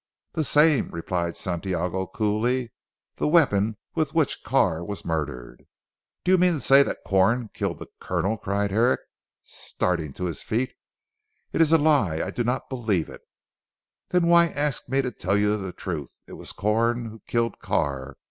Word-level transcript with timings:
"The 0.33 0.43
same," 0.43 0.89
replied 0.89 1.37
Santiago 1.37 2.07
coolly, 2.07 2.73
"the 3.17 3.27
weapon 3.27 3.77
with 3.93 4.15
which 4.15 4.41
Carr 4.43 4.83
was 4.83 5.05
murdered." 5.05 5.63
"Do 6.23 6.31
you 6.31 6.39
mean 6.39 6.53
to 6.53 6.59
say 6.59 6.81
that 6.81 7.03
Corn 7.05 7.49
killed 7.53 7.77
the 7.77 7.85
Colonel?" 7.99 8.39
cried 8.39 8.71
Herrick 8.71 9.01
starting 9.43 10.11
to 10.13 10.25
his 10.25 10.41
feet. 10.41 10.73
"It 11.53 11.61
is 11.61 11.71
a 11.71 11.77
lie. 11.77 12.15
I 12.19 12.31
do 12.31 12.43
not 12.43 12.67
believe 12.67 13.09
it." 13.09 13.21
"Then 14.09 14.25
why 14.25 14.47
ask 14.47 14.89
me 14.89 15.03
to 15.03 15.11
tell 15.11 15.37
you 15.37 15.55
the 15.55 15.71
truth. 15.71 16.23
It 16.27 16.33
was 16.33 16.51
Corn 16.51 17.05
who 17.05 17.21
killed 17.27 17.59
Carr. 17.59 18.17